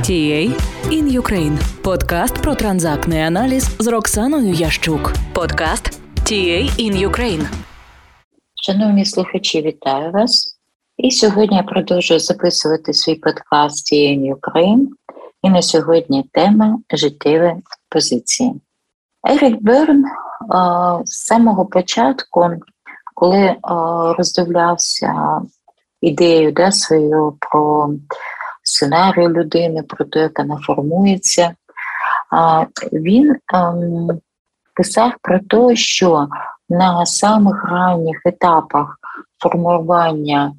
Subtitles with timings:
[0.00, 0.42] TA
[0.90, 1.82] in Ukraine.
[1.82, 5.12] Подкаст про транзактний аналіз з Роксаною Ящук.
[5.34, 7.46] Подкаст TA in Ukraine.
[8.54, 10.58] Шановні слухачі, вітаю вас.
[10.96, 14.86] І сьогодні я продовжую записувати свій подкаст TA in Ukraine.
[15.42, 17.54] І на сьогодні тема життєві
[17.88, 18.54] позиції.
[19.28, 20.04] Ерік Берн
[21.04, 22.50] з самого початку,
[23.14, 23.56] коли
[24.18, 25.40] роздивлявся
[26.00, 27.90] ідею да, свою про
[28.70, 31.54] сценарій людини, про те, як вона формується,
[32.92, 34.08] він ем,
[34.74, 36.28] писав про те, що
[36.68, 38.98] на самих ранніх етапах
[39.42, 40.52] формування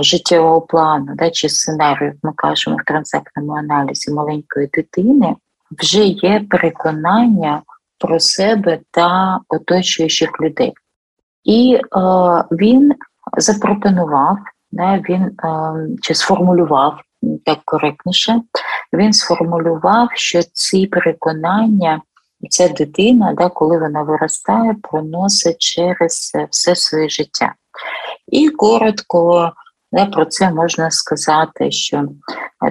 [0.00, 5.36] життєвого плану да, чи сценарію, як ми кажемо в транзактному аналізі маленької дитини,
[5.70, 7.62] вже є переконання
[7.98, 10.72] про себе та оточуючих людей.
[11.44, 11.98] І е,
[12.50, 12.92] він
[13.36, 14.38] запропонував,
[14.72, 15.32] да, він е,
[16.02, 17.00] чи сформулював
[17.44, 18.40] так коректніше,
[18.92, 22.02] він сформулював, що ці переконання,
[22.50, 27.54] ця дитина, да, коли вона виростає, проносить через все своє життя.
[28.28, 29.52] І коротко
[29.92, 32.04] да, про це можна сказати, що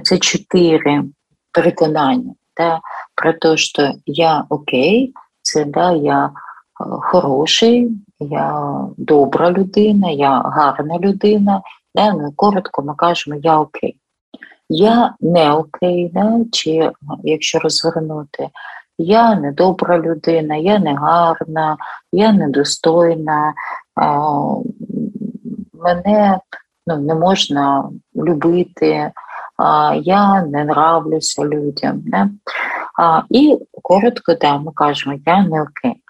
[0.03, 1.03] це чотири
[1.51, 2.79] переконання да,
[3.15, 6.31] про те, що я окей, це да, я
[7.01, 11.61] хороший, я добра людина, я гарна людина.
[11.95, 13.97] Да, ну, Коротко ми кажемо, я окей.
[14.69, 16.39] Я не окей, да?
[16.51, 16.91] чи
[17.23, 18.49] якщо розвернути,
[18.97, 21.77] я не добра людина, я не гарна,
[22.11, 23.53] я недостойна,
[25.73, 26.39] мене
[26.87, 29.11] ну, не можна любити,
[30.01, 32.03] я не нравлюся людям.
[32.99, 36.01] А, І коротко, да, ми кажемо, я не окей.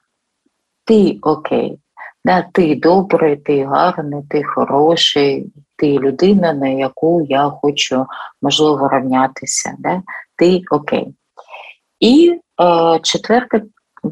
[0.85, 1.79] Ти окей.
[2.25, 8.05] Да, Ти добрий, ти гарний, ти хороший, ти людина, на яку я хочу,
[8.41, 9.75] можливо, рівнятися.
[9.79, 10.01] Да?
[10.37, 11.15] Ти окей.
[11.99, 13.63] І е, четверте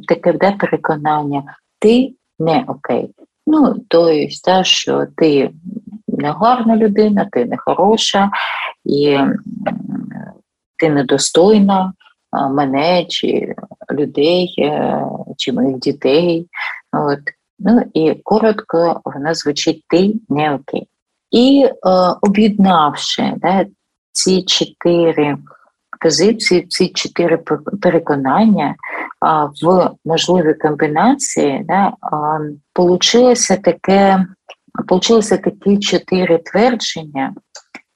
[0.07, 1.43] таке де переконання,
[1.79, 3.09] ти не окей.
[3.47, 5.51] Ну, тобто, да, що ти
[6.07, 8.31] не гарна людина, ти не хороша,
[8.85, 9.19] і
[10.77, 11.93] ти недостойна
[12.49, 13.55] мене чи
[13.91, 15.05] людей, е,
[15.37, 16.47] чи моїх дітей.
[16.91, 17.19] От.
[17.59, 20.87] Ну і коротко вона звучить ти не окей.
[21.31, 21.71] І е,
[22.21, 23.65] об'єднавши да,
[24.11, 25.37] ці чотири
[26.03, 27.37] позиції, ці чотири
[27.81, 28.75] переконання
[29.19, 32.39] а, в можливій комбінації, да, а,
[32.73, 34.25] получилося таке,
[35.37, 37.33] такі чотири твердження,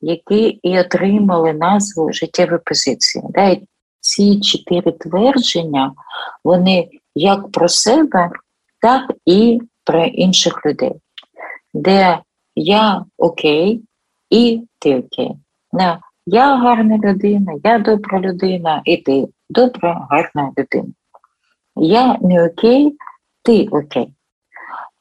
[0.01, 3.23] які і отримали назву життєві позиції.
[3.29, 3.57] Да,
[3.99, 5.91] ці чотири твердження,
[6.43, 8.29] вони як про себе,
[8.81, 10.93] так і про інших людей,
[11.73, 12.19] де
[12.55, 13.83] я окей
[14.29, 15.31] і ти окей.
[15.71, 20.93] Не, я гарна людина, я добра людина, і ти добра, гарна людина.
[21.75, 22.97] Я не окей,
[23.43, 24.13] ти окей.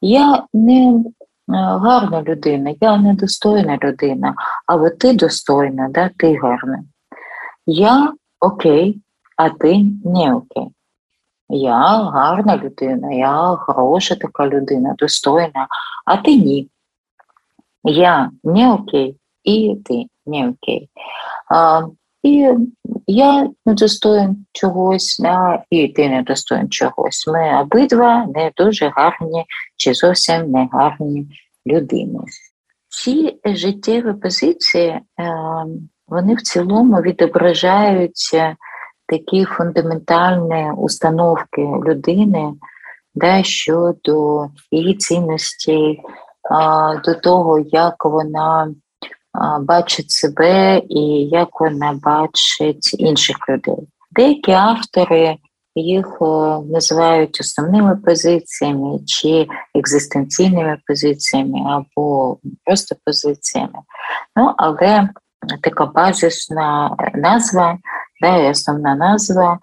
[0.01, 1.03] Я не е,
[1.47, 6.83] гарна людина, я недостойна людина, але ти достойна, да, ти гарна.
[7.65, 9.01] Я окей,
[9.37, 10.67] а ти не окей.
[11.49, 15.67] Я гарна людина, я хороша така людина, достойна,
[16.05, 16.69] а ти ні.
[17.83, 20.89] Я не окей, і ти не окей.
[21.51, 21.81] А,
[22.23, 22.49] І
[23.07, 27.27] я не достоин чогось, да, і ти не достоин чогось.
[27.27, 31.27] Ми обидва не дуже гарні чи зовсім не гарні
[31.67, 32.19] людини.
[32.89, 35.01] Ці життєві позиції, е,
[36.07, 38.17] вони в цілому відображають
[39.07, 42.53] такі фундаментальні установки людини
[43.15, 46.01] да, щодо її цінностей,
[47.05, 48.73] до того, як вона
[49.61, 51.01] бачить себе і
[51.31, 53.87] як вона бачить інших людей.
[54.11, 55.37] Деякі автори
[55.75, 56.17] їх
[56.71, 63.79] називають основними позиціями чи екзистенційними позиціями або просто позиціями.
[64.35, 65.09] Ну, але
[65.61, 67.77] така базисна назва,
[68.21, 69.59] да, основна назва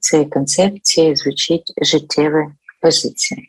[0.00, 2.46] цієї концепції звучить життєві
[2.82, 3.48] позиції.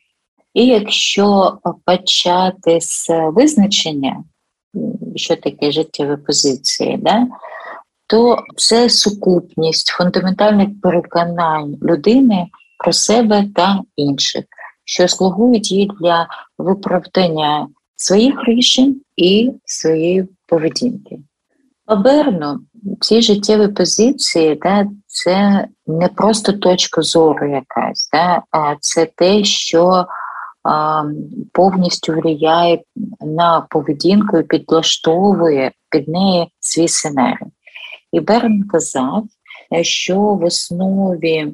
[0.53, 4.23] І якщо почати з визначення,
[5.15, 7.27] що таке життєві позиції, да,
[8.07, 12.47] то це сукупність фундаментальних переконань людини
[12.83, 14.45] про себе та інших,
[14.85, 21.19] що слугують їй для виправдання своїх рішень і своєї поведінки.
[21.87, 22.59] Оберно
[23.01, 30.05] ці життєві позиції, да, це не просто точка зору якась, да, а це те, що
[31.53, 32.81] повністю впливає
[33.21, 37.47] на поведінку і підлаштовує під неї свій сценарій.
[38.11, 39.23] І Берн казав,
[39.81, 41.53] що в основі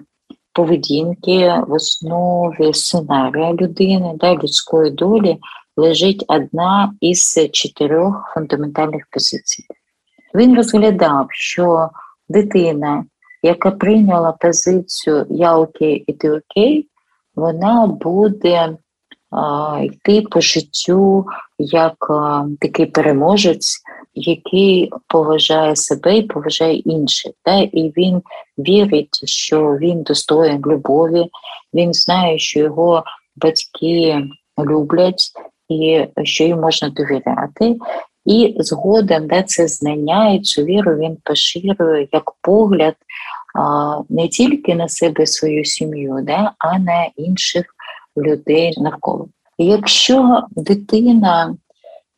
[0.53, 5.37] поведінки, в основі сценарія людини, да, людської долі
[5.77, 9.63] лежить одна із чотирьох фундаментальних позицій.
[10.35, 11.89] Він розглядав, що
[12.29, 13.05] дитина,
[13.43, 16.87] яка прийняла позицію Я окей і ти окей,
[17.35, 18.77] вона буде
[19.31, 21.25] а, йти по життю
[21.57, 23.81] як а, такий переможець,
[24.13, 27.31] який поважає себе і поважає інших.
[27.45, 27.57] Да?
[27.57, 28.21] І він
[28.57, 31.25] вірить, що він достоїн любові,
[31.73, 33.03] він знає, що його
[33.35, 34.27] батьки
[34.59, 35.31] люблять
[35.69, 37.75] і що їм можна довіряти.
[38.25, 42.95] І згодом да, це знання і цю віру він поширює як погляд
[44.09, 47.65] не тільки на себе свою сім'ю, да, а на інших
[48.17, 49.27] людей навколо.
[49.57, 51.55] Якщо дитина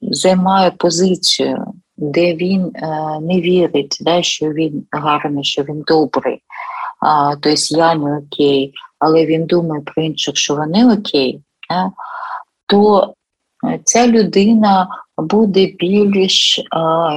[0.02, 6.40] займає позицію, де він е, не вірить, да, що він гарний, що він добрий,
[7.00, 11.92] а, тобто я не окей, але він думає про інших, що вони окей, да,
[12.66, 13.14] то
[13.84, 17.10] ця людина буде більш а,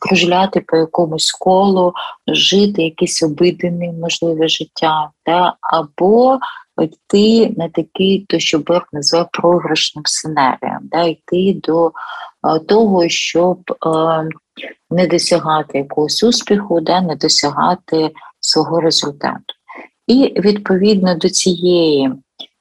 [0.00, 1.92] кружляти по якомусь колу,
[2.26, 5.54] жити якесь обидене, можливе життя, да?
[5.60, 6.38] або
[6.82, 11.04] йти на такий, то що Берг назвав програшним сценарієм, да?
[11.04, 11.92] йти до
[12.42, 14.22] а, того, щоб а,
[14.90, 17.00] не досягати якогось успіху, да?
[17.00, 19.54] не досягати свого результату.
[20.06, 22.10] І відповідно до цієї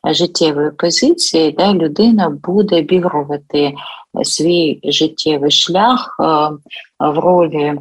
[0.07, 3.73] життєвої позиції, да, людина буде обігрувати
[4.23, 6.15] свій життєвий шлях
[6.99, 7.79] в ролі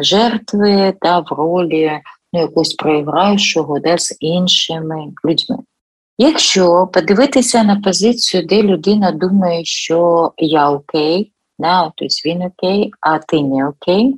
[0.00, 2.00] жертви та в ролі
[2.32, 5.58] ну, якогось проіграючого да, з іншими людьми.
[6.18, 13.18] Якщо подивитися на позицію, де людина думає, що я окей, да, тобто він окей, а
[13.18, 14.16] ти не окей,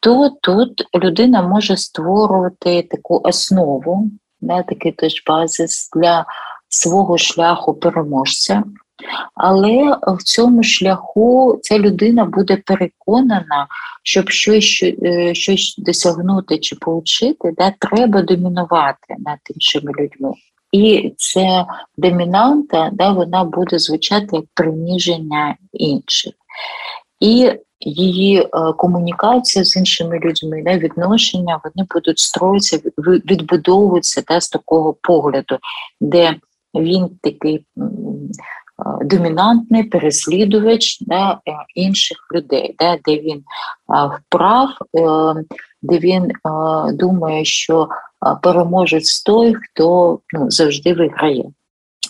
[0.00, 4.10] то тут людина може створювати таку основу
[4.40, 6.26] да, такий теж базис для
[6.68, 8.62] свого шляху переможця.
[9.34, 13.66] Але в цьому шляху ця людина буде переконана,
[14.02, 20.32] щоб щось е, щось досягнути чи поучити, да, треба домінувати над іншими людьми.
[20.72, 21.66] І ця
[21.96, 26.32] домінанта да, вона буде звучати як приніження інших.
[27.20, 34.48] І її е, комунікація з іншими людьми, да, відношення, вони будуть строїтися, відбудовуватися да, з
[34.48, 35.58] такого погляду,
[36.00, 36.34] де
[36.74, 37.66] він такий
[39.04, 41.38] домінантний переслідувач да, е,
[41.74, 43.44] інших людей, да, де він
[44.18, 44.68] вправ,
[45.82, 46.30] де він
[46.94, 47.88] думає, що
[48.42, 51.44] переможець той, хто ну, завжди виграє.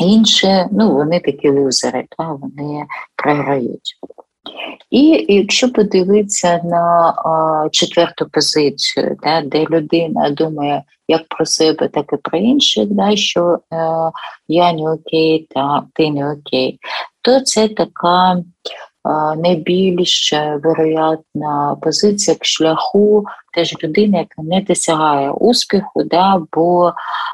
[0.00, 2.84] Інше, ну, вони такі лузери, да, вони
[3.16, 3.98] програють.
[4.90, 12.06] І якщо подивитися на а, четверту позицію, да, де людина думає як про себе, так
[12.12, 13.76] і про інших, да, що е,
[14.48, 16.78] я не окей, та ти не окей,
[17.22, 18.42] то це така
[19.36, 23.24] найбільш вероятна позиція к шляху
[23.54, 26.92] теж людини, яка не досягає успіху, да, бо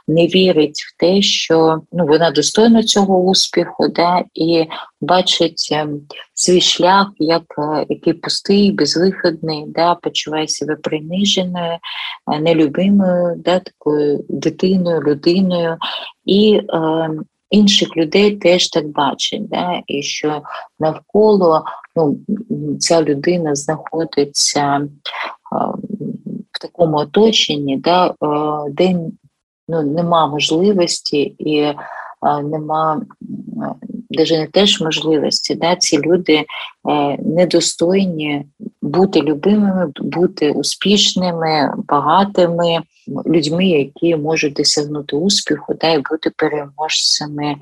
[0.08, 4.66] не вірить в те, що ну, вона достойна цього успіху, да, і
[5.00, 6.00] бачить ем,
[6.34, 11.78] свій шлях як е, який пустий, безвиходний, да, почуває себе приниженою,
[12.32, 15.76] е, нелюбимою, да, такою дитиною, людиною.
[16.24, 17.10] І е,
[17.50, 19.82] інших людей теж так бачить, да?
[19.86, 20.42] і що
[20.80, 21.64] навколо
[21.96, 22.18] ну,
[22.78, 24.88] ця людина знаходиться
[26.52, 28.14] в такому оточенні, да,
[28.70, 28.98] де
[29.68, 31.74] ну, нема можливості і
[32.42, 33.02] нема
[34.10, 35.54] навіть не теж можливості.
[35.54, 36.44] Да, Ці люди е,
[37.22, 38.46] недостойні
[38.82, 42.78] бути любимими, бути успішними, багатими
[43.26, 47.56] людьми, які можуть досягнути успіху, да, і бути переможцями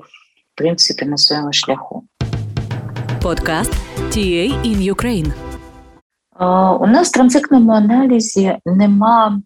[0.53, 2.03] в принципі на своєму шляху.
[3.21, 3.73] Подкаст
[4.09, 5.33] TA in Ukraine.
[6.79, 9.41] У нас в транзитному аналізі нема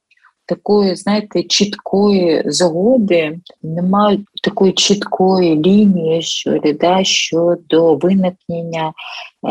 [0.50, 8.94] такої, знаєте, чіткої згоди, немає такої чіткої лінії що, да, щодо виникнення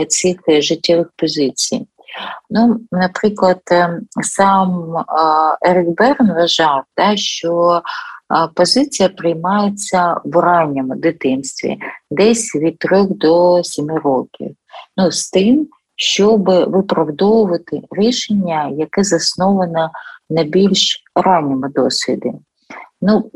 [0.00, 1.86] е, цих е, життєвих позицій.
[2.50, 4.94] Ну, Наприклад, е, сам
[5.62, 7.82] Ерік Берн вважав, да, що
[8.54, 11.78] позиція приймається в ранньому дитинстві,
[12.10, 14.50] десь від 3 до 7 років.
[14.96, 19.90] Ну, з тим, щоб виправдовувати рішення, яке засноване
[20.30, 22.32] на більш ранньому досвіді.
[23.02, 23.30] Ну,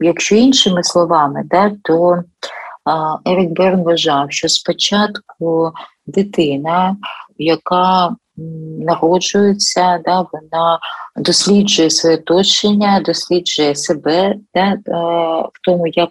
[0.00, 2.22] Якщо іншими словами, да, то
[3.24, 5.72] Ерік Берн вважав, що спочатку
[6.06, 6.96] дитина,
[7.38, 8.16] яка
[8.78, 10.78] народжується, да, вона
[11.16, 14.80] досліджує своє оточення, досліджує себе да, е,
[15.52, 16.10] в тому, як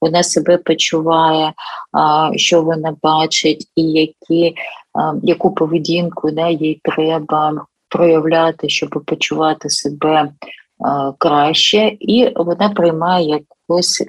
[0.00, 1.52] вона себе почуває,
[2.36, 4.54] що вона бачить, і які,
[5.22, 10.32] яку поведінку да, їй треба проявляти, щоб почувати себе
[11.18, 14.04] краще, і вона приймає якось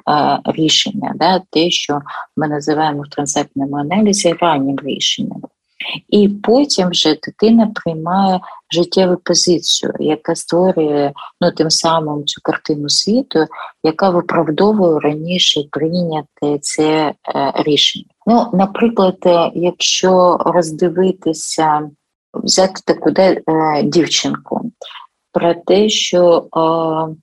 [0.46, 2.02] рішення, да, те, що
[2.38, 5.42] ми називаємо в транзактному аналізі раннім рішенням.
[6.10, 8.40] І потім вже дитина приймає
[8.72, 13.40] життєву позицію, яка створює ну, тим самим цю картину світу,
[13.84, 17.14] яка виправдовує раніше прийняти це е,
[17.56, 18.06] рішення.
[18.26, 21.90] Ну, Наприклад, е, якщо роздивитися,
[22.44, 24.72] взяти таку де, е, дівчинку,
[25.32, 27.16] про те, що е,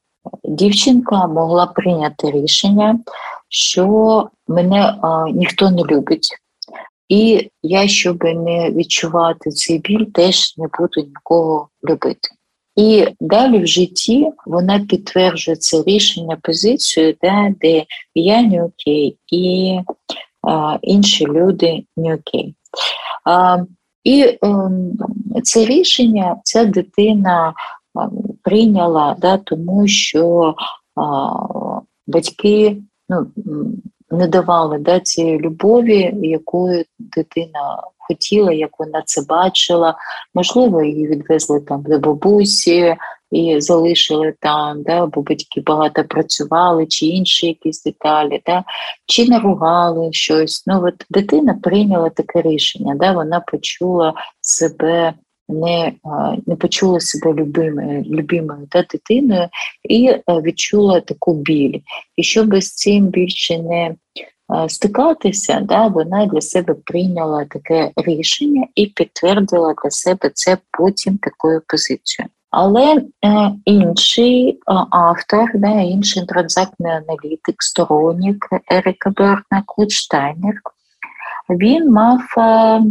[0.45, 2.99] дівчинка могла прийняти рішення,
[3.49, 6.29] що мене е, ніхто не любить.
[7.09, 12.29] І я, щоб не відчувати цей біль, теж не буду нікого любити.
[12.77, 19.79] І далі в житті вона підтверджує це рішення, позицію, де, де я не окей, і
[20.43, 22.55] а, інші люди не окей.
[23.25, 23.59] А,
[24.05, 24.71] І а,
[25.43, 27.55] це рішення ця дитина
[28.43, 30.55] прийняла, да, тому що
[30.97, 31.31] а,
[32.07, 33.27] батьки ну,
[34.11, 39.95] не давали да, цієї любові, якою дитина хотіла, як вона це бачила.
[40.35, 42.97] Можливо, її відвезли там до бабусі
[43.35, 48.65] і залишили там, да, бо батьки багато працювали, чи інші якісь деталі, да,
[49.07, 50.65] чи наругали щось.
[50.67, 55.15] Ну, от Дитина прийняла таке рішення, да, вона почула себе
[55.49, 55.93] не
[56.47, 59.49] не почула себе любимою любимою та дитиною
[59.89, 61.81] і е, відчула таку біль.
[62.17, 63.95] І щоб з цим більше не
[64.69, 71.63] стикатися, да, вона для себе прийняла таке рішення і підтвердила для себе це потім такою
[71.67, 72.31] позицією.
[72.57, 74.57] Але е, інший е,
[74.91, 80.55] автор, да, інший транзактний аналітик, сторонник Ерика Берна Клудштайнер,
[81.51, 82.83] він мав е,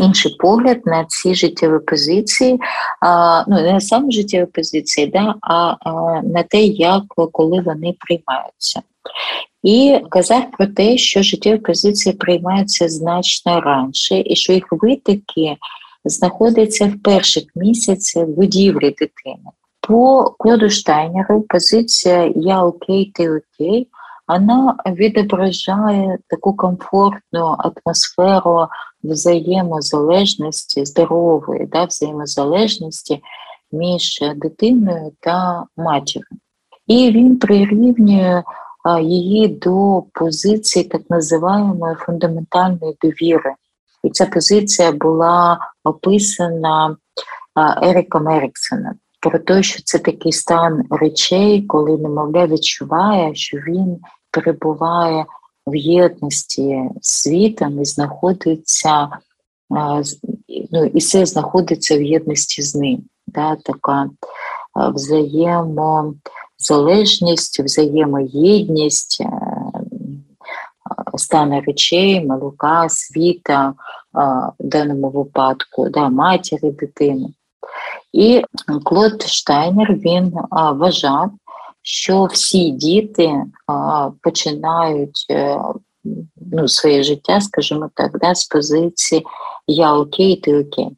[0.00, 2.60] інший погляд на ці життєві позиції,
[3.00, 7.02] а, ну не саме життєві позиції, да, а, а на те, як
[7.32, 8.82] коли вони приймаються.
[9.62, 15.56] І казав про те, що життєві позиції приймаються значно раніше, і що їх витоки
[16.04, 19.50] знаходяться в перших місяцях будівлі дитини.
[19.80, 23.88] По Клоду Штайнеру позиція Я окей, ти окей
[24.28, 28.66] вона відображає таку комфортну атмосферу
[29.04, 33.22] взаємозалежності, здорової да, взаємозалежності
[33.72, 36.26] між дитиною та матір'ю.
[36.86, 38.42] І він прирівнює
[39.02, 43.54] її до позиції так називаємої фундаментальної довіри.
[44.04, 46.96] І ця позиція була описана
[47.82, 48.94] Ериком Еріксоном.
[49.20, 53.98] Про те, що це такий стан речей, коли немовля відчуває, що він
[54.30, 55.26] перебуває
[55.66, 59.08] в єдності з світом і знаходиться,
[60.72, 63.02] ну, і все знаходиться в єдності з ним.
[63.26, 64.10] Да, Така
[64.76, 69.30] взаємозалежність, взаємоєдність е,
[71.18, 73.74] стане речей, малюка, світа
[74.12, 77.28] в даному випадку, да, матері, дитини.
[78.12, 78.42] І
[78.84, 81.30] Клод Штайнер він вважав,
[81.82, 83.44] що всі діти
[84.22, 85.60] починають е,
[86.52, 89.26] ну, своє життя, скажімо так, да, з позиції
[89.66, 90.88] Я окей, ти окей.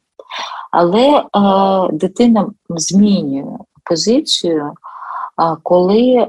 [0.71, 1.23] Але
[1.93, 4.71] дитина змінює позицію,
[5.63, 6.27] коли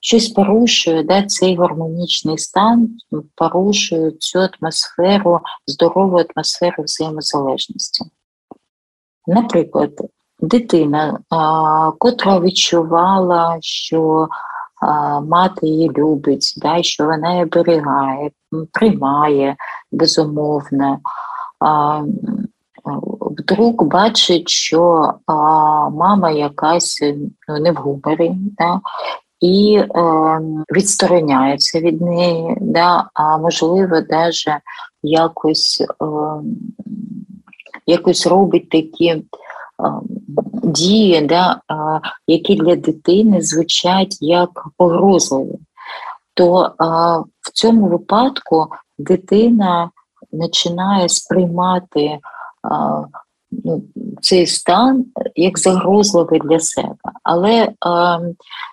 [0.00, 2.90] щось порушує да, цей гармонічний стан,
[3.34, 8.04] порушує цю атмосферу, здорову атмосферу взаємозалежності.
[9.26, 9.90] Наприклад,
[10.40, 11.18] дитина,
[11.98, 14.28] котра відчувала, що
[15.22, 18.30] мати її любить, да, що вона її оберігає,
[18.72, 19.56] приймає
[19.92, 20.98] безумовно.
[23.38, 25.34] Вдруг бачить, що а,
[25.90, 27.02] мама якась
[27.48, 28.80] ну, не в гуморі, да,
[29.40, 30.40] і е,
[30.72, 34.48] відстороняється від неї, да, а можливо, навіть
[35.02, 36.06] якось е,
[37.86, 39.22] якось робить такі
[40.62, 41.60] дії, да,
[42.26, 45.58] які для дитини звучать як погрозливі,
[46.34, 46.74] то
[47.40, 48.66] в цьому випадку
[48.98, 49.90] дитина
[50.40, 52.18] починає сприймати
[53.64, 53.82] ну,
[54.20, 56.94] цей стан як загрозливий для себе.
[57.22, 57.72] але е,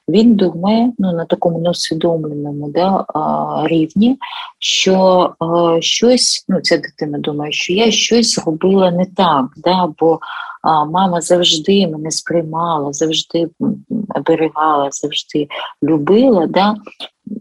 [0.09, 4.17] він думає ну, на такому несвідомленому да, е, рівні,
[4.59, 5.29] що
[5.77, 10.19] е, щось, ну ця дитина думає, що я щось зробила не так, да, бо
[10.63, 13.49] мама завжди мене сприймала, завжди
[14.15, 15.47] оберігала, завжди
[15.83, 16.47] любила.
[16.47, 16.75] Да?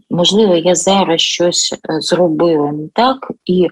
[0.09, 3.67] Можливо, я зараз щось е, зробила не так, і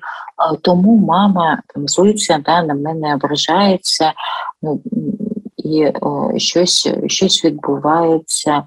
[0.61, 4.13] тому мама злиться да, на мене ображається.
[4.61, 4.81] Ну,
[5.57, 8.63] і о, щось щось відбувається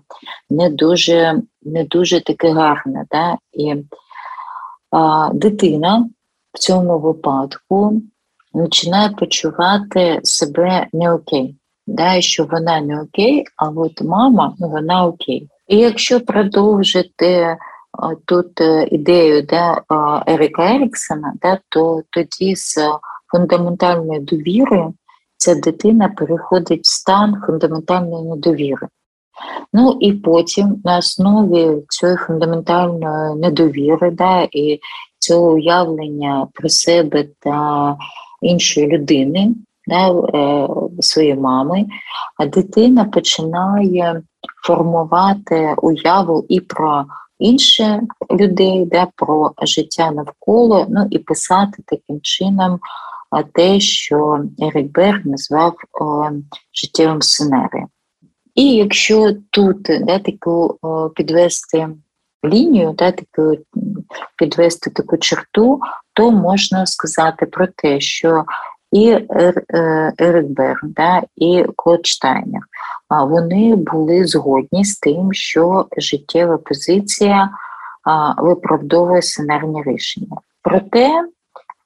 [0.50, 3.04] не дуже не дуже таке гарне.
[3.10, 3.36] Да?
[3.52, 3.74] І
[4.90, 6.08] а, дитина
[6.52, 8.02] в цьому випадку
[8.54, 11.56] починає почувати себе не окей.
[11.86, 15.48] Да, що вона не окей, а от мама вона окей.
[15.68, 17.56] І якщо продовжити
[18.24, 19.82] тут е, ідею да,
[20.26, 22.78] Ерика Еріксона, да, то тоді з
[23.32, 24.94] фундаментальною довірою
[25.36, 28.88] ця дитина переходить в стан фундаментальної недовіри.
[29.72, 34.80] Ну і потім на основі цієї фундаментальної недовіри да, і
[35.18, 37.96] цього уявлення про себе та
[38.44, 39.54] іншої людини,
[39.86, 40.68] да, е,
[41.00, 41.86] своєї мами,
[42.38, 44.22] а дитина починає
[44.66, 47.04] формувати уяву і про
[47.38, 52.78] інших людей, да, про життя навколо, ну і писати таким чином
[53.42, 56.30] те, що Ерік Берг назвав о,
[56.72, 57.88] життєвим сценарієм.
[58.54, 61.88] І якщо тут да, таку о, підвести
[62.44, 63.62] лінію, да, таку,
[64.38, 65.80] підвести таку черту,
[66.14, 68.44] то можна сказати про те, що
[68.92, 72.60] і е, Ерик Берн, да, і Клод Штайнер,
[73.10, 77.50] вони були згодні з тим, що життєва позиція
[78.38, 80.36] виправдовує сценарні рішення.
[80.62, 81.10] Проте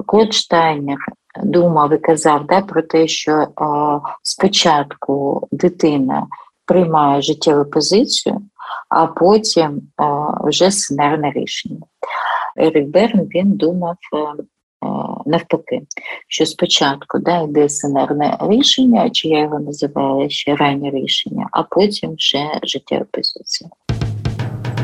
[0.06, 0.98] Клод Штайнер
[1.42, 3.46] думав і казав да, про те, що
[4.22, 6.26] спочатку дитина
[6.66, 8.40] приймає життєву позицію,
[8.88, 9.82] а потім
[10.44, 11.80] вже сценарне рішення.
[12.58, 14.36] Ерік Берн він думав е, е,
[15.26, 15.82] навпаки,
[16.28, 22.14] що спочатку да, йде сценарне рішення, чи я його називаю ще раннє рішення, а потім
[22.14, 23.70] вже життєва позиція.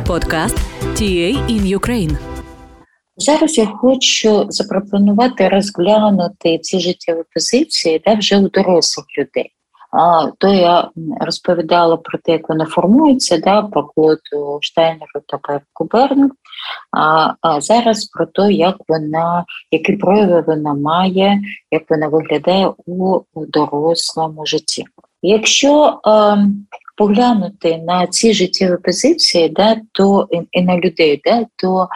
[0.07, 2.17] Подкаст TA in Ukraine.
[3.17, 9.51] Зараз я хочу запропонувати розглянути ці життєві позиції де вже у дорослих людей
[10.39, 16.31] то я розповідала про те, як вона формується, да, по Клоду Штайнеру та Пепку Берну,
[16.93, 23.21] а, а зараз про те, як вона, які прояви вона має, як вона виглядає у
[23.35, 24.85] дорослому житті.
[25.23, 26.39] Якщо е,
[26.97, 31.89] поглянути на ці життєві позиції, да, то і, і на людей, да, то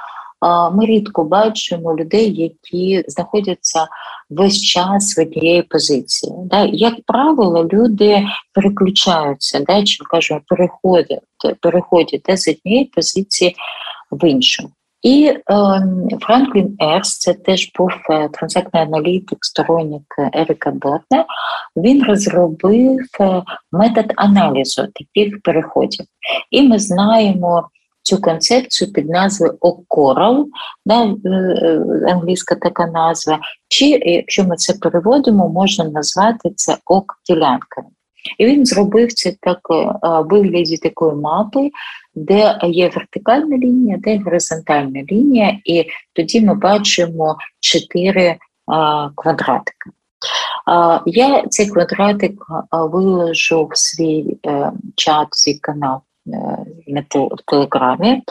[0.72, 3.86] ми рідко бачимо людей, які знаходяться
[4.30, 6.32] весь час в однієї позиції.
[6.72, 11.20] Як правило, люди переключаються, да, чи кажемо, переходять
[11.60, 13.56] переходять да, з однієї позиції
[14.10, 14.68] в іншу.
[15.02, 15.42] І е,
[16.20, 21.24] Франклін Ерс, це теж був е, транзактний аналітик, сторонник Еріка Берна,
[21.76, 26.06] він розробив е, метод аналізу таких переходів.
[26.50, 27.68] І ми знаємо
[28.08, 30.48] цю концепцію під назвою Окорал,
[30.86, 31.80] да, е, е,
[32.12, 37.88] англійська така назва, чи якщо ми це переводимо, можна назвати це ок-ділянками.
[38.38, 41.70] І він зробив це так е, вигляді такої мапи,
[42.14, 48.36] де є вертикальна лінія, де горизонтальна лінія, і тоді ми бачимо чотири
[49.14, 49.90] квадратики.
[51.06, 52.32] Я цей квадратик
[52.72, 54.36] виложу в свій
[54.96, 56.00] чат, свій канал
[56.86, 57.04] на
[57.46, 58.22] телеграмі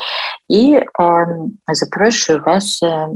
[0.48, 0.80] і
[1.68, 3.08] запрошую вас е,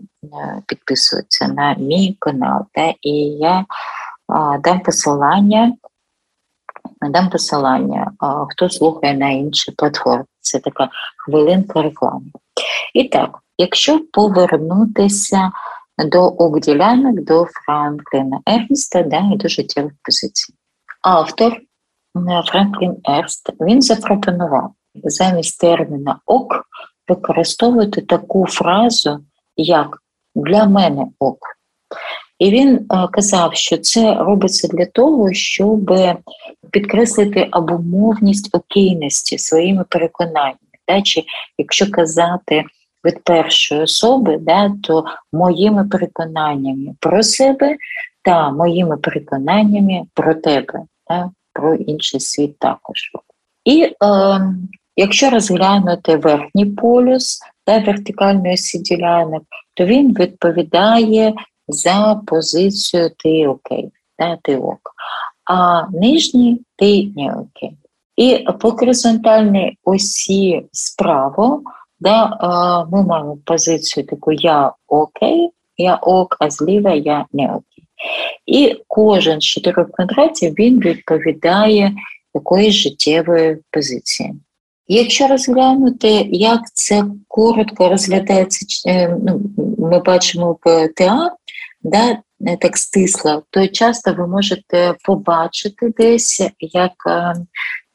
[0.67, 2.65] підписуватися на мій канал.
[2.73, 3.65] Та, І я
[4.63, 5.73] дам посилання.
[7.01, 8.11] Дам посилання,
[8.49, 10.25] хто слухає на інші платформи.
[10.41, 12.25] Це така хвилинка реклами.
[12.93, 15.51] І так, якщо повернутися
[16.05, 20.53] до обділянок, до Франкліна Ернста, да, і до життєвих позицій.
[21.01, 21.57] Автор
[22.45, 24.71] Франклін Ерст він запропонував
[25.03, 26.65] замість терміна ок
[27.07, 29.19] використовувати таку фразу,
[29.55, 29.97] як
[30.35, 31.37] для мене ок.
[32.39, 35.93] І він е, казав, що це робиться для того, щоб
[36.71, 40.57] підкреслити обумовність окейності своїми переконаннями.
[40.87, 41.01] Да?
[41.01, 41.23] Чи
[41.57, 42.63] якщо казати
[43.05, 47.75] від першої особи, да, то моїми переконаннями про себе
[48.23, 50.83] та моїми переконаннями про тебе.
[51.09, 51.29] Да?
[51.53, 53.11] Про інший світ також.
[53.65, 53.93] І е,
[54.95, 61.33] якщо розглянути верхній полюс та вертикальної сіділянок, то він відповідає
[61.67, 64.79] за позицію ти окей, да, ти ок.
[65.45, 67.77] А нижній ти не окей.
[68.15, 71.61] І по горизонтальній осі справа
[72.01, 72.37] да,
[72.91, 77.70] ми маємо позицію таку я окей, я ок, а зліва я не окей.
[78.45, 81.95] І кожен з чотирьох квадратів він відповідає
[82.33, 84.33] якоїсь життєвої позиції.
[84.87, 89.41] Якщо розглянути, як це коротко розглядається, е, ну,
[89.77, 91.31] ми бачимо в ТА,
[91.81, 92.17] да,
[92.61, 97.33] так стисло, то часто ви можете побачити десь, як е,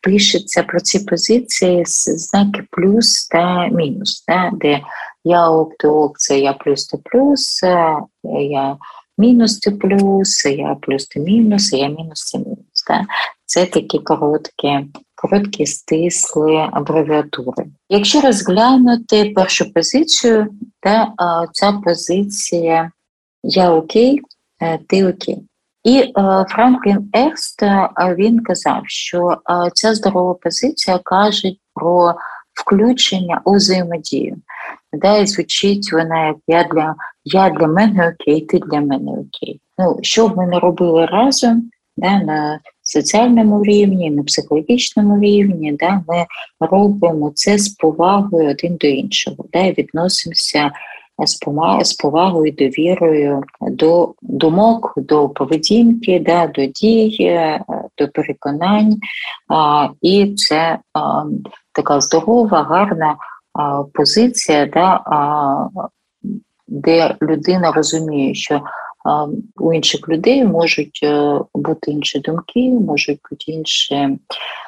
[0.00, 4.80] пишеться про ці позиції з знаки плюс та мінус, да, де
[5.24, 7.96] я ок, ти ок, це я плюс ти плюс, е,
[8.40, 8.76] я
[9.18, 12.84] мінус ти плюс, я плюс ти мінус, я мінус ти мінус.
[12.88, 13.06] Да.
[13.46, 17.66] Це такі короткі короткі стисли абревіатури.
[17.88, 20.46] Якщо розглянути першу позицію,
[20.80, 21.12] то
[21.52, 22.90] ця позиція
[23.42, 24.20] Я окей,
[24.62, 25.38] е, ти окей.
[25.84, 26.12] І е,
[26.48, 29.36] Франклін Екст е, він казав, що
[29.74, 32.14] ця здорова позиція каже про
[32.54, 34.36] включення у взаємодію.
[34.96, 39.60] Да, звучить вона як я для я для мене окей, ти для мене окей.
[39.78, 46.02] Ну, Що б ми не робили разом, да, на соціальному рівні, на психологічному рівні, да,
[46.08, 46.26] ми
[46.60, 50.70] робимо це з повагою один до іншого, да, і відносимося
[51.84, 57.64] з повагою, довірою до думок, до поведінки, да, до дій, е,
[57.98, 58.96] до переконань.
[60.02, 61.24] І це а,
[61.72, 63.16] така здорова, гарна
[63.94, 65.00] позиція, да,
[66.68, 68.62] де людина розуміє, що
[69.60, 74.18] у інших людей можуть е, бути інші думки, можуть бути інші.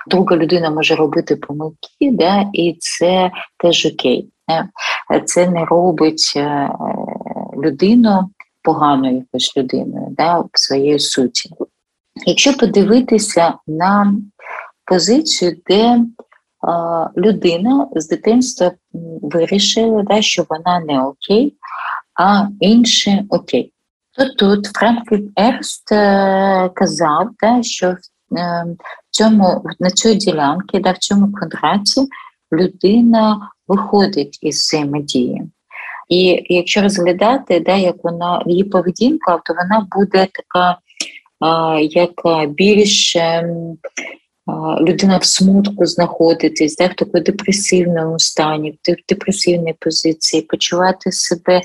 [0.07, 4.29] Друга людина може робити помилки, да, і це теж окей.
[5.25, 6.71] Це не робить е,
[7.65, 8.31] людину
[8.63, 11.51] поганою якоюсь людиною да, в своїй суті.
[12.27, 14.15] Якщо подивитися на
[14.85, 15.99] позицію, де
[17.17, 18.73] людина з дитинства
[19.23, 21.55] вирішила, да, що вона не окей,
[22.21, 23.73] а інше окей.
[24.19, 27.97] То тут Франклін Ерст е, казав, да, що е,
[28.31, 28.77] в
[29.11, 32.01] цьому, на цій ділянці, да, в цьому квадраті
[32.53, 35.43] людина виходить із взаємодії.
[36.09, 40.79] І якщо розглядати, да, як вона її поведінка, то вона буде така,
[41.81, 43.43] як більш а,
[44.81, 51.61] людина в смутку знаходитись, да, в такому депресивному стані, в депресивній позиції, почувати себе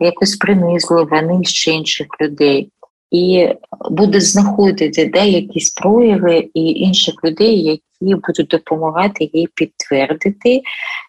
[0.00, 2.70] якось принизливе, нижче інших людей.
[3.10, 3.48] І
[3.90, 10.62] буде знаходити де якісь прояви і інших людей, які будуть допомагати їй підтвердити,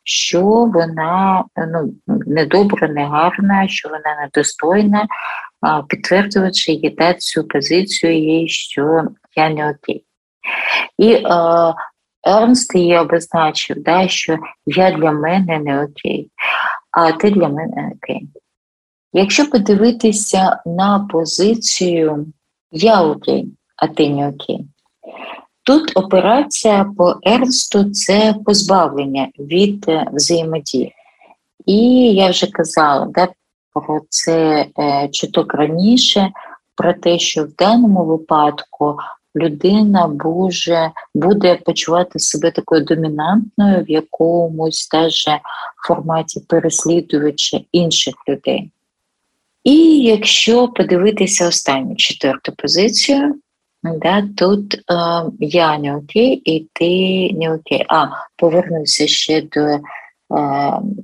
[0.03, 0.41] що
[0.73, 1.93] вона ну,
[2.27, 5.07] недобра, негарна, що вона недостойна,
[5.87, 9.03] підтверджуючи їй цю позицію їй, що
[9.35, 10.05] я не окей.
[10.97, 11.23] І е,
[12.23, 16.29] Ернст її обозначив, да, що я для мене не окей,
[16.91, 18.29] а ти для мене окей.
[19.13, 22.25] Якщо подивитися на позицію
[22.71, 24.65] я окей, а ти не окей,
[25.63, 30.93] тут операція по Ернсту це позбавлення від е, взаємодії.
[31.65, 31.77] І
[32.13, 33.27] я вже казала да,
[33.73, 36.31] про це е, чуток раніше,
[36.75, 38.97] про те, що в даному випадку
[39.35, 45.29] людина буде, буде почувати себе такою домінантною в якомусь теж
[45.87, 48.71] форматі переслідувача інших людей.
[49.63, 53.35] І якщо подивитися останню четверту позицію,
[53.83, 54.81] да, тут е,
[55.39, 57.85] я не окей, і ти не окей.
[57.89, 59.81] А, повернуся ще до е,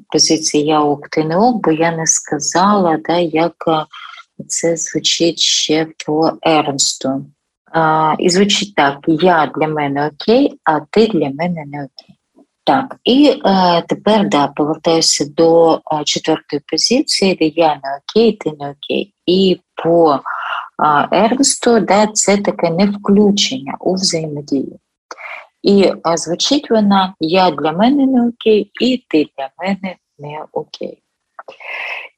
[0.09, 3.85] позиції я ок, ти не ок, бо я не сказала, да, як е,
[4.47, 7.25] це звучить ще по Ернсту.
[8.19, 12.17] І звучить так: я для мене окей, а ти для мене не окей.
[12.67, 18.51] Так, і е, тепер да, повертаюся до е, четвертої позиції, де я не окей, ти
[18.59, 19.13] не окей.
[19.25, 20.19] І по е,
[21.11, 24.79] Ернсту да, це таке не включення у взаємодію.
[25.63, 31.03] І е, звучить вона Я для мене не окей, і ти для мене не окей.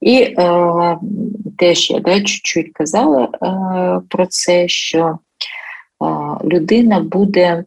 [0.01, 0.97] І е,
[1.57, 5.19] теж я да, чуть-чуть казала е, про це, що
[6.43, 7.63] людина буде е,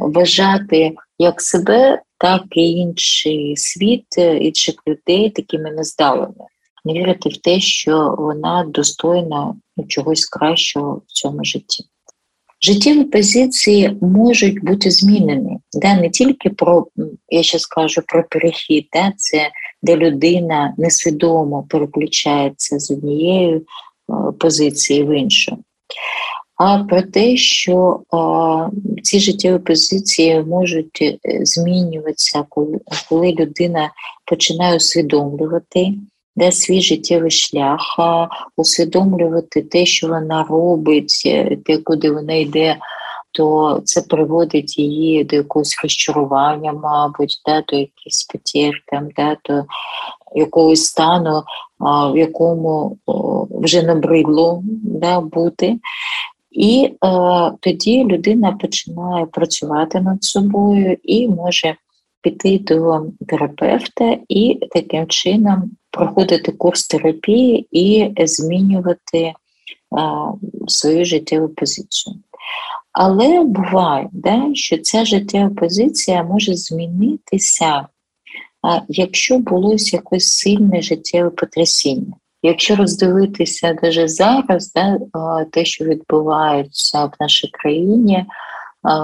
[0.00, 6.34] вважати як себе, так і інший світ, е, інших людей такими нездалими.
[6.84, 9.54] Не вірити в те, що вона достойна
[9.88, 11.84] чогось кращого в цьому житті.
[12.60, 16.86] Життєві позиції можуть бути змінені, да, не тільки про,
[17.28, 19.50] я ще скажу про перехід, да, це
[19.82, 23.62] де людина несвідомо переключається з однієї е,
[24.38, 25.58] позиції в іншу.
[26.64, 28.00] А про те, що
[29.02, 33.90] ці життєві позиції можуть е, змінюватися, коли, коли людина
[34.26, 35.94] починає усвідомлювати
[36.36, 37.98] де свій життєвий шлях,
[38.56, 42.76] усвідомлювати те, що вона робить, е, те, куди вона йде.
[43.34, 49.64] То це приводить її до якогось розчарування, мабуть, да, до якихось потір, там, да, до
[50.34, 51.42] якогось стану,
[51.78, 55.78] а, в якому о, вже набридло да, бути.
[56.52, 56.96] І е,
[57.60, 61.76] тоді людина починає працювати над собою і може
[62.22, 69.32] піти до терапевта і таким чином проходити курс терапії і змінювати
[69.96, 70.32] а,
[70.66, 72.16] свою життєву позицію.
[72.92, 77.86] Але буває, да, що ця життєва позиція може змінитися,
[78.62, 82.12] а, якщо було якесь сильне життєве потрясіння.
[82.42, 84.98] Якщо роздивитися навіть зараз, да,
[85.44, 88.26] те, що відбувається в нашій країні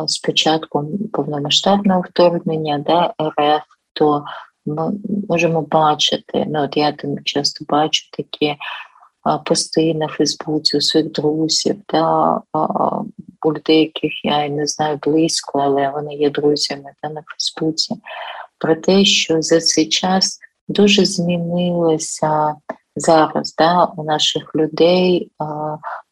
[0.06, 4.24] з початком повномасштабного вторгнення да, РФ, то
[4.66, 4.92] ми
[5.28, 8.56] можемо бачити, ну от я там часто бачу такі
[9.44, 12.40] пости на Фейсбуці у своїх друзів, да,
[13.44, 17.94] у людей, яких я не знаю близько, але вони є друзями да, на Фейсбуці,
[18.58, 22.54] про те, що за цей час дуже змінилася
[23.00, 25.30] зараз да, у наших людей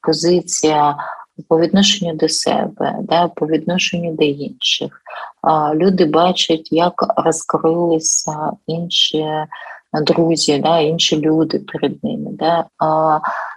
[0.01, 0.97] позиція
[1.49, 5.03] по відношенню до себе, да, по відношенню до інших.
[5.75, 9.27] Люди бачать, як розкрилися інші
[9.93, 12.65] друзі, да, інші люди перед ними, да,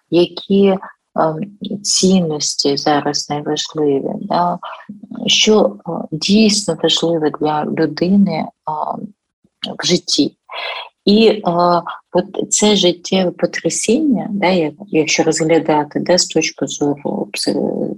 [0.10, 0.78] які
[1.84, 4.60] цінності зараз найважливі, да,
[5.26, 5.76] що
[6.12, 8.46] дійсно важливе для людини
[9.80, 10.36] в житті.
[11.10, 17.30] І а, от це життєве потрясіння, да, якщо розглядати да, з точки зору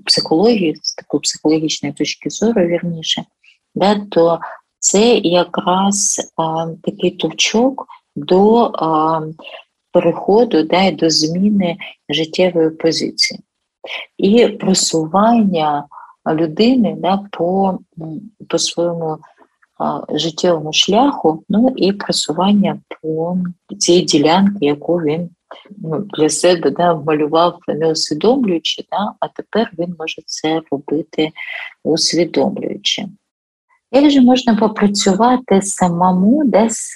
[0.05, 3.23] психології, з такої психологічної точки зору, вірніше,
[3.75, 4.39] да, то
[4.79, 9.21] це якраз а, такий товчок до а,
[9.91, 11.77] переходу да, до зміни
[12.09, 13.39] життєвої позиції.
[14.17, 15.85] І просування
[16.27, 17.79] людини да, по,
[18.49, 19.17] по своєму
[20.09, 23.37] життєвому шляху, ну і просування по
[23.79, 25.29] цій ділянці, яку він
[25.77, 31.31] ну, для себе да, малював, не усвідомлюючи, да, а тепер він може це робити
[31.83, 33.05] усвідомлюючи.
[33.91, 36.93] Як же можна попрацювати самому десь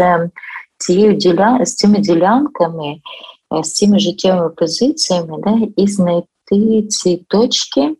[0.77, 1.65] цією діля...
[1.65, 2.87] з цими ділянками,
[3.57, 7.95] е, з цими життєвими позиціями, да, і знайти ці точки,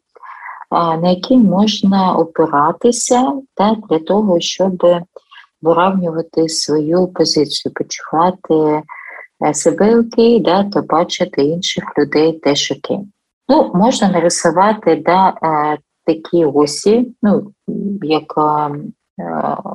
[0.72, 4.86] на які можна опиратися так, для того, щоб
[5.62, 8.84] вирівнювати свою позицію, почувати
[9.46, 13.00] е, себе окей, да, то бачити інших людей теж окей.
[13.50, 17.52] Ну, Можна нарисувати да, е, такі осі, ну,
[18.02, 18.70] як е,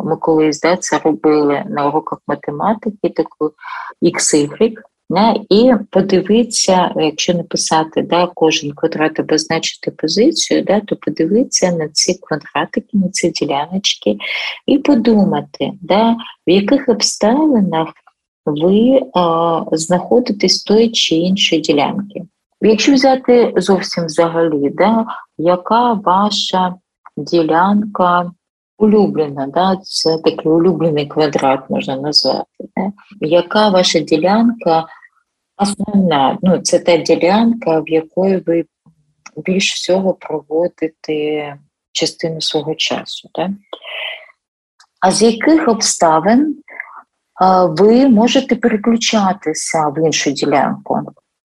[0.04, 3.52] ми колись да, це робили на уроках математики, таку
[4.02, 4.74] XY,
[5.10, 12.20] Да, І подивитися, якщо написати да, кожен квадрат обозначити позицію, да, то подивитися на ці
[12.22, 14.18] квадратики, на ці діляночки
[14.66, 17.88] і подумати, да, в яких обставинах
[18.46, 22.22] ви а, знаходитесь тої чи іншої ділянки.
[22.60, 25.06] Якщо взяти зовсім взагалі, да,
[25.38, 26.74] яка ваша
[27.16, 28.30] ділянка
[28.78, 34.86] улюблена, да, це такий улюблений квадрат можна назвати, да, яка ваша ділянка
[35.60, 38.64] Основна, ну це та ділянка, в якої ви
[39.36, 41.56] більш всього проводите
[41.92, 43.28] частину свого часу.
[43.34, 43.50] Так?
[45.00, 46.56] А з яких обставин
[47.68, 51.00] ви можете переключатися в іншу ділянку?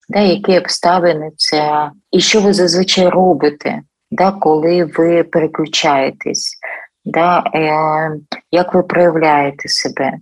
[0.08, 6.56] Да, Які обставини це, і що ви зазвичай робите, да, коли ви переключаєтесь,
[7.04, 8.10] да, е,
[8.50, 10.12] як ви проявляєте себе?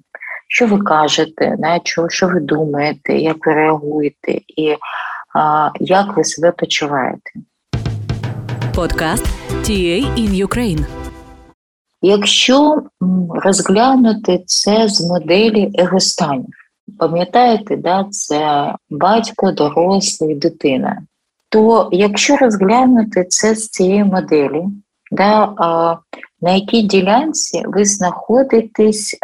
[0.54, 4.76] Що ви кажете, на що, що ви думаєте, як ви реагуєте, і
[5.34, 7.30] а, як ви себе почуваєте.
[8.74, 10.86] Подкаст TA in Ukraine.
[12.02, 12.82] Якщо
[13.44, 16.54] розглянути це з моделі егостанів,
[16.98, 21.02] пам'ятаєте, да, це батько, дорослий, дитина.
[21.48, 24.64] То якщо розглянути це з цієї моделі,
[25.12, 25.96] да, а,
[26.40, 29.18] на якій ділянці ви знаходитесь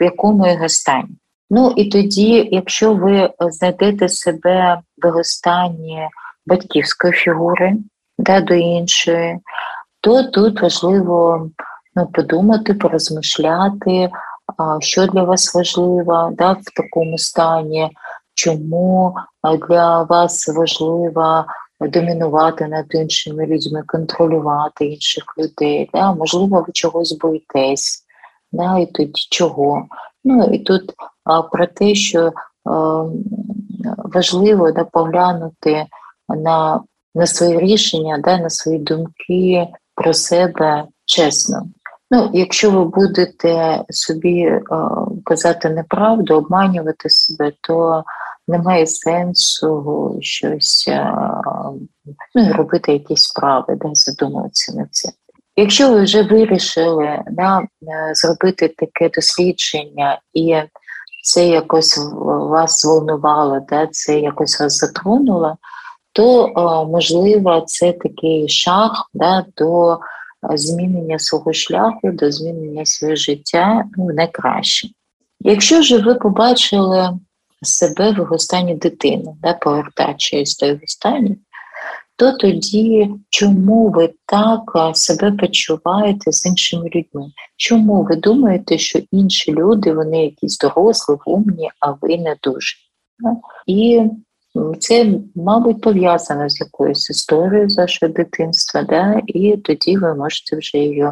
[0.00, 1.16] в якому його стані.
[1.50, 5.24] Ну і тоді, якщо ви знайдете себе в його
[6.46, 7.76] батьківської фігури
[8.18, 9.38] да, до іншої,
[10.00, 11.50] то тут важливо
[11.94, 14.10] ну, подумати, порозмишляти,
[14.80, 17.90] що для вас важливо да, в такому стані,
[18.34, 19.14] чому
[19.68, 21.46] для вас важлива
[21.80, 25.90] домінувати над іншими людьми, контролювати інших людей.
[25.94, 26.14] Да?
[26.14, 28.04] Можливо, ви чогось боїтесь,
[28.52, 28.78] да?
[28.78, 29.86] і тоді чого.
[30.24, 32.32] Ну і тут а, про те, що
[32.64, 33.04] а,
[34.04, 35.86] важливо да, поглянути
[36.28, 36.80] на
[37.14, 41.66] на свої рішення, да, на свої думки про себе чесно.
[42.10, 44.60] Ну, Якщо ви будете собі е,
[45.24, 48.04] казати неправду, обманювати себе, то
[48.48, 51.12] немає сенсу щось е,
[52.34, 55.08] ну, робити якісь справи, да, задумуватися на це.
[55.56, 57.66] Якщо ви вже вирішили да, е,
[58.14, 60.54] зробити таке дослідження, і
[61.22, 65.56] це якось вас зволнувало, да, це якось вас затронуло,
[66.12, 66.52] то
[66.90, 69.98] можливо це такий шаг да, до
[70.42, 74.88] змінення свого шляху, до змінення свого життя ну, найкраще.
[75.40, 77.10] Якщо ж ви побачили
[77.62, 81.36] себе в його стані дитини, да, повертаючись до стані,
[82.16, 87.30] то тоді чому ви так себе почуваєте з іншими людьми?
[87.56, 92.76] Чому ви думаєте, що інші люди вони якісь дорослі, умні, а ви не дуже?
[93.66, 94.02] І
[94.78, 99.20] це, мабуть, пов'язано з якоюсь історією з вашого дитинства, да?
[99.26, 101.06] і тоді ви можете вже її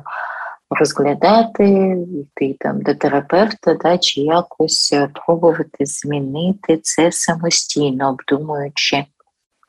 [0.70, 3.98] розглядати, йти там до терапевта, да?
[3.98, 9.04] чи якось е, пробувати змінити це самостійно, обдумуючи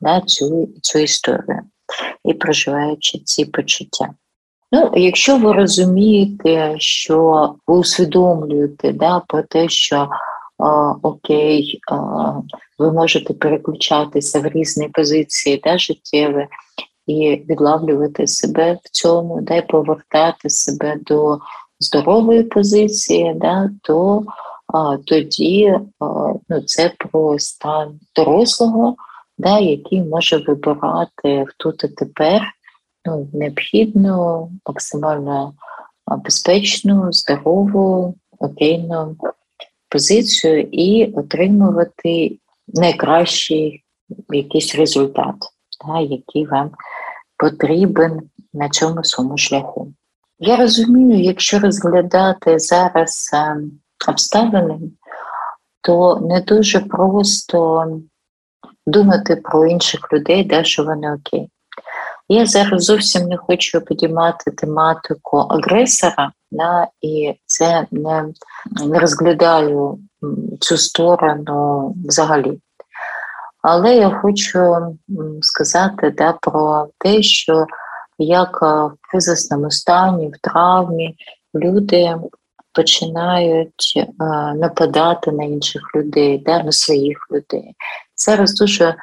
[0.02, 1.62] да, цю, цю історію
[2.26, 4.10] і проживаючи ці почуття.
[4.72, 10.10] Ну, Якщо ви розумієте, що ви усвідомлюєте да, про те, що
[11.02, 11.80] окей,
[12.80, 16.48] ви можете переключатися в різні позиції да, життєві
[17.08, 21.40] і відлавлювати себе в цьому, да, і повертати себе до
[21.80, 24.24] здорової позиції, да, то
[24.74, 26.06] а, тоді а,
[26.50, 28.96] ну, це про стан дорослого,
[29.38, 32.42] да, який може вибирати тут і тепер
[33.06, 35.54] ну, необхідну, максимально
[36.08, 39.16] безпечну, здорову, окейну
[39.90, 43.84] позицію і отримувати найкращий
[44.30, 45.36] якийсь результат,
[45.86, 46.72] да, який вам
[47.38, 48.22] потрібен
[48.54, 49.94] на цьому своєму шляху.
[50.40, 53.58] Я розумію, якщо розглядати зараз е,
[54.08, 54.80] обставини,
[55.82, 57.88] то не дуже просто
[58.88, 61.50] думати про інших людей, да, що вони окей.
[62.30, 68.26] Я зараз зовсім не хочу підіймати тематику агресора, да, і це не,
[68.86, 70.00] не розглядаю
[70.60, 72.60] цю сторону взагалі.
[73.70, 74.76] Але я хочу
[75.42, 77.66] сказати да, про те, що
[78.18, 81.16] як в кризисному стані, в травмі
[81.56, 82.16] люди
[82.74, 84.06] починають
[84.56, 87.76] нападати на інших людей, да, на своїх людей.
[88.16, 88.96] Зараз дуже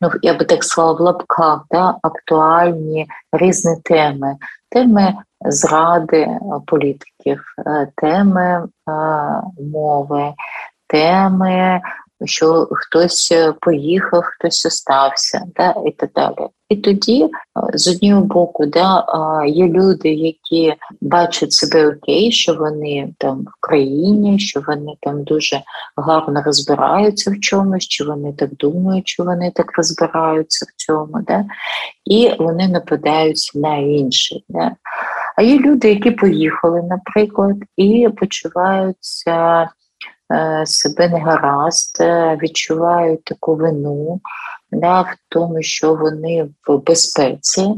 [0.00, 4.36] ну я би так сказала, в лапках да, актуальні різні теми,
[4.68, 6.28] теми зради
[6.66, 8.68] політиків, е, теми
[9.72, 10.32] мови,
[10.86, 11.80] теми
[12.24, 16.48] що хтось е, поїхав, хтось остався, да, і так далі.
[16.68, 17.28] І тоді, е,
[17.74, 19.04] з одного боку, да,
[19.46, 25.60] є люди, які бачать себе окей, що вони там в країні, що вони там дуже
[25.96, 31.44] гарно розбираються в чомусь, чи вони так думають, що вони так розбираються в цьому, да,
[32.04, 34.38] і вони нападають на інших.
[34.48, 34.76] Да.
[35.36, 39.68] А є люди, які поїхали, наприклад, і почуваються
[40.64, 44.20] себе не гаразд, е, відчувають таку вину
[44.72, 47.74] да, в тому, що вони в безпеці.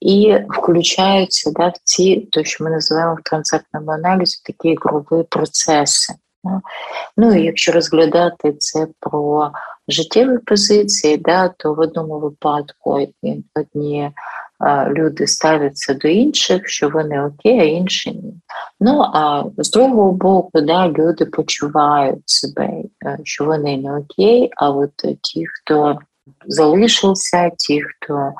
[0.00, 6.14] І включаються да, в ці, то що ми називаємо в транзактному аналізі, такі ігрові процеси.
[6.44, 6.60] Да.
[7.16, 9.50] Ну і якщо розглядати це про
[9.88, 13.08] життєві позиції, да, то в одному випадку
[13.54, 14.12] одні
[14.88, 18.34] люди ставляться до інших, що вони окей, а інші ні.
[18.80, 22.70] Ну а з другого боку, да, люди почувають себе,
[23.04, 25.98] е, що вони не окей, а от ті, хто
[26.46, 28.32] залишився, ті, хто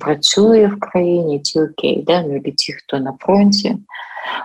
[0.00, 3.76] працює в країні, ті окей, да, ну, і ті, хто на фронті.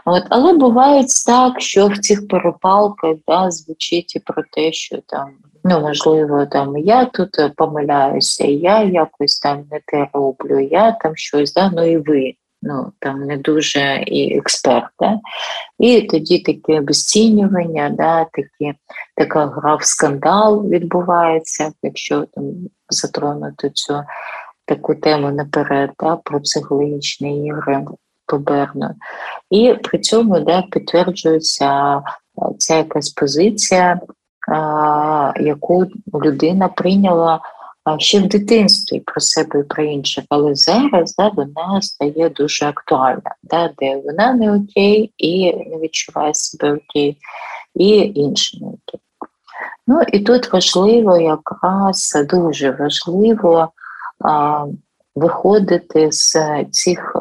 [0.06, 5.30] От, Але буває так, що в цих перепалках да, звучить і про те, що там
[5.68, 11.16] Ну, можливо, там я тут е, помиляюся, я якось там не те роблю, я там
[11.16, 12.34] щось, да, ну і ви.
[12.62, 15.20] Ну, там не дуже і експерт, да?
[15.80, 18.74] і тоді таке обесцінювання, да, такі,
[19.16, 22.44] така гра в скандал відбувається, якщо там
[22.90, 24.04] затронути цю
[24.66, 27.86] таку тему наперед, да, про психологічні ігри
[28.26, 28.96] поберно.
[29.50, 32.02] І при цьому да, підтверджується
[32.58, 34.00] ця якась позиція
[35.40, 37.40] яку людина прийняла
[37.98, 43.36] ще в дитинстві про себе і про інших, але зараз да, вона стає дуже актуальна,
[43.44, 47.18] да, де вона не окей і не відчуває себе окей,
[47.76, 49.02] і інші не окей.
[49.88, 53.70] Ну і тут важливо, якраз дуже важливо
[54.20, 54.66] а,
[55.16, 56.36] виходити з
[56.72, 57.16] цих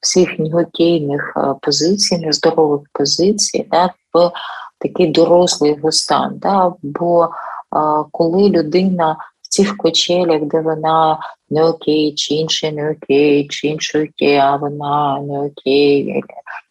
[0.00, 4.30] всіх негативних позицій, нездорових позицій, да, в
[4.78, 6.38] такий дорослий його стан.
[6.38, 7.28] Да, Бо
[7.70, 11.18] а, коли людина в цих кочелях, де вона
[11.50, 16.22] не окей, чи інше не окей, чи інше окей, а вона не окей,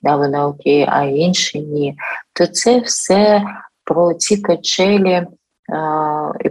[0.02, 1.96] да, вона окей, а інше ні,
[2.34, 3.44] то це все
[3.84, 5.28] про ці качелі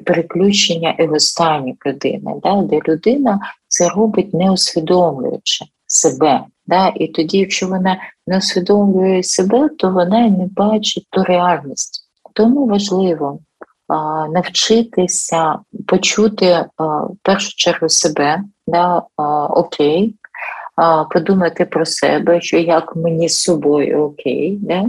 [0.05, 6.45] переключення егостанів людини, да, де людина це робить не усвідомлюючи себе.
[6.67, 12.09] Да, І тоді, якщо вона не усвідомлює себе, то вона не бачить ту реальність.
[12.33, 13.39] Тому важливо
[13.89, 20.15] а, навчитися почути а, в першу чергу себе, да, а, окей,
[20.77, 24.87] а, подумати про себе, що як мені з собою окей, да,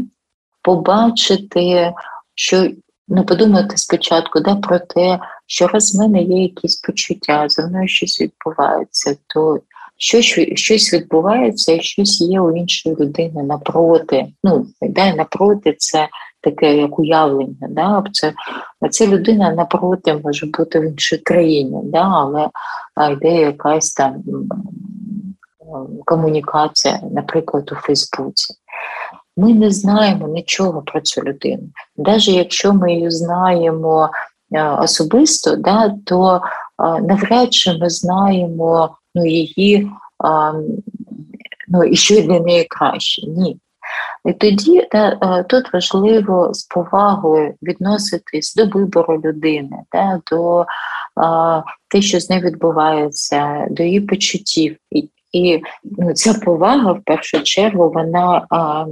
[0.61, 1.93] побачити,
[2.35, 2.69] що
[3.07, 7.87] ну, подумати спочатку да, про те, що раз в мене є якісь почуття, за мною
[7.87, 9.59] щось відбувається, то
[9.97, 10.21] що,
[10.55, 14.27] щось відбувається щось є у іншої людини напроти.
[14.43, 16.07] Ну, да, напроти це
[16.41, 17.67] таке як уявлення.
[17.69, 18.03] Да?
[18.11, 18.33] Це,
[18.91, 22.09] Ця людина напроти може бути в іншій країні, да?
[22.95, 24.23] але йде якась там
[26.05, 28.53] комунікація, наприклад, у Фейсбуці.
[29.37, 31.63] Ми не знаємо нічого про цю людину.
[31.97, 34.09] Навіть якщо ми її знаємо
[34.79, 36.41] особисто, да, то
[36.80, 39.91] навряд чи ми знаємо ну, її,
[41.67, 43.28] ну, і що для неї краще.
[43.28, 43.57] Ні.
[44.25, 50.65] І тоді да, тут важливо з повагою відноситись до вибору людини, да, до
[51.15, 54.78] а, те, що з нею відбувається, до її почуттів.
[54.91, 58.86] І, і ну, ця повага в першу чергу вона а,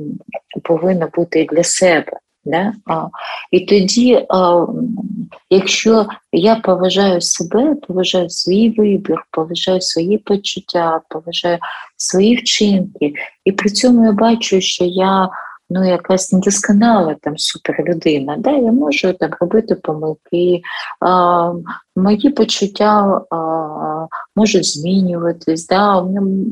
[0.64, 2.12] повинна бути для себе.
[2.46, 2.74] Да?
[3.52, 4.26] І тоді,
[5.50, 11.58] якщо я поважаю себе, поважаю свій вибір, поважаю свої почуття, поважаю
[11.98, 13.14] свої вчинки,
[13.46, 15.30] і при цьому я бачу, що я
[15.70, 18.52] ну, якась недосконала там суперлюдина, да?
[18.52, 20.62] я можу там робити помилки,
[21.00, 21.54] а,
[21.96, 26.04] мої почуття а, можуть змінюватись, да?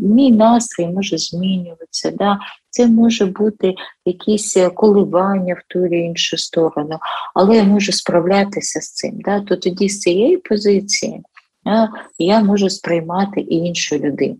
[0.03, 2.11] мій настрій може змінюватися.
[2.11, 2.39] Да?
[2.69, 6.99] Це може бути якісь коливання в ту чи іншу сторону,
[7.35, 9.21] але я можу справлятися з цим.
[9.25, 9.41] Да?
[9.41, 11.23] То тоді з цієї позиції
[12.19, 14.37] я можу сприймати і іншу людину.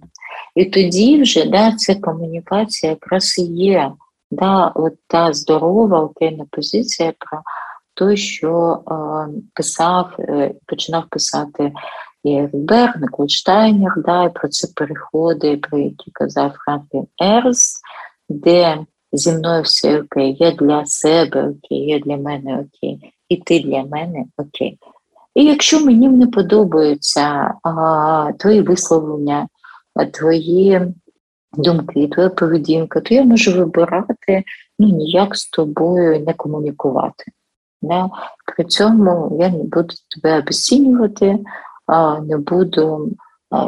[0.55, 3.91] І тоді вже да, ця комунікація якраз і є
[4.35, 7.41] да, от та здорова окейна позиція про
[7.93, 8.93] те, що е,
[9.53, 11.71] писав, е, починав писати
[12.23, 17.81] і Берг, Клодштайнер, да, і про це переходи, про які казав Франклін Ерс,
[18.29, 23.59] де зі мною все окей, я для себе окей, я для мене окей, і ти
[23.59, 24.77] для мене окей.
[25.35, 29.47] І якщо мені не подобаються а, твої висловлення,
[30.13, 30.81] твої
[31.53, 34.43] думки, твоя поведінка, то я можу вибирати
[34.79, 37.23] ну, ніяк з тобою не комунікувати.
[37.81, 38.09] Да?
[38.55, 41.39] При цьому я не буду тебе обесцінювати,
[42.23, 43.11] не буду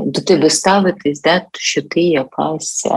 [0.03, 2.87] до тебе ставитись, да, що ти якась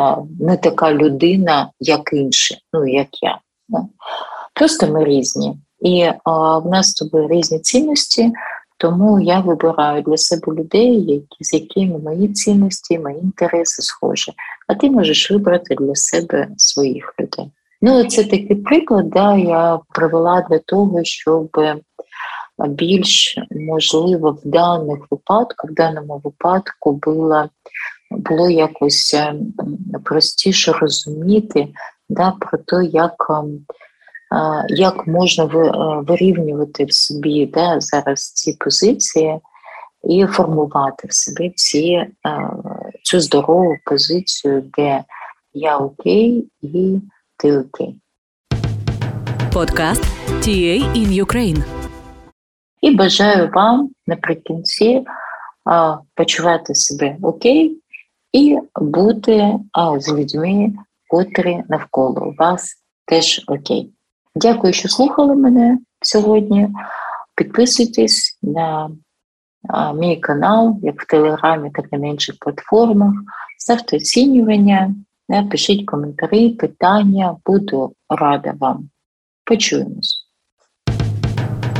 [0.40, 3.38] не така людина, як інші, ну як я.
[3.68, 3.78] Да?
[4.54, 5.56] Просто ми різні.
[5.80, 8.32] І а, в нас з тобою різні цінності,
[8.78, 14.32] тому я вибираю для себе людей, з якими мої цінності, мої інтереси схожі.
[14.66, 17.50] А ти можеш вибрати для себе своїх людей.
[17.82, 21.60] Ну, це такий приклад, да, я привела для того, щоб
[22.68, 27.48] більш можливо в даних випадках, в даному випадку було
[28.10, 29.52] було якось ем,
[30.04, 31.68] простіше розуміти
[32.08, 33.60] да, про те, як ем,
[34.68, 35.44] як можна
[36.06, 39.40] вирівнювати в собі да, зараз ці позиції
[40.04, 42.10] і формувати в собі ці, е,
[43.02, 45.04] цю здорову позицію, де
[45.52, 47.00] я окей і
[47.36, 47.96] ти окей.
[49.52, 51.64] Подкаст TA in Ukraine.
[52.80, 55.04] І бажаю вам наприкінці
[56.14, 57.80] почувати себе окей
[58.32, 59.52] і бути
[59.98, 60.72] з людьми,
[61.08, 62.74] котрі навколо вас
[63.06, 63.92] теж окей.
[64.40, 66.68] Дякую, що слухали мене сьогодні.
[67.34, 68.90] Підписуйтесь на
[69.94, 73.14] мій канал, як в Телеграмі, так і на інших платформах.
[73.58, 74.94] Ставте оцінювання,
[75.50, 77.36] пишіть коментарі, питання.
[77.46, 78.88] Буду рада вам.
[79.44, 80.24] Почуємось.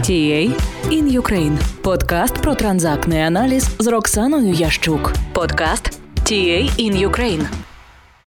[0.01, 1.83] TA in Ukraine.
[1.83, 5.13] Подкаст про транзактний аналіз з Роксаною Ящук.
[5.35, 7.68] Подкаст TA in Ukraine.